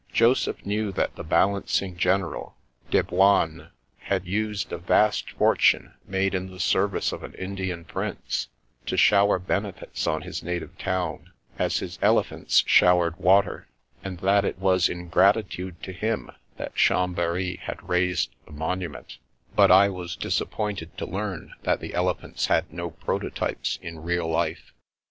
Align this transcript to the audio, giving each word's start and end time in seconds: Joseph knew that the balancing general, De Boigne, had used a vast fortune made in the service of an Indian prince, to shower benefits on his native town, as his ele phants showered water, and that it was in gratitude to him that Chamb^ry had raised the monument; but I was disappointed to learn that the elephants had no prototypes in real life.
Joseph 0.11 0.65
knew 0.65 0.91
that 0.93 1.15
the 1.15 1.23
balancing 1.23 1.95
general, 1.95 2.55
De 2.89 3.03
Boigne, 3.03 3.65
had 3.99 4.25
used 4.25 4.71
a 4.71 4.79
vast 4.79 5.29
fortune 5.33 5.93
made 6.07 6.33
in 6.33 6.49
the 6.49 6.59
service 6.59 7.11
of 7.11 7.21
an 7.21 7.35
Indian 7.35 7.85
prince, 7.85 8.47
to 8.87 8.97
shower 8.97 9.37
benefits 9.37 10.07
on 10.07 10.23
his 10.23 10.41
native 10.41 10.75
town, 10.79 11.31
as 11.59 11.77
his 11.77 11.99
ele 12.01 12.23
phants 12.23 12.63
showered 12.65 13.15
water, 13.17 13.67
and 14.03 14.17
that 14.21 14.43
it 14.43 14.57
was 14.57 14.89
in 14.89 15.07
gratitude 15.07 15.83
to 15.83 15.93
him 15.93 16.31
that 16.57 16.73
Chamb^ry 16.73 17.59
had 17.59 17.87
raised 17.87 18.31
the 18.47 18.51
monument; 18.51 19.19
but 19.55 19.69
I 19.69 19.89
was 19.89 20.15
disappointed 20.15 20.97
to 20.97 21.05
learn 21.05 21.53
that 21.61 21.79
the 21.79 21.93
elephants 21.93 22.47
had 22.47 22.73
no 22.73 22.89
prototypes 22.89 23.77
in 23.83 24.01
real 24.01 24.27
life. 24.27 24.73